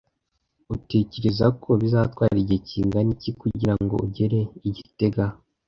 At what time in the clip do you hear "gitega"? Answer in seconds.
4.77-5.25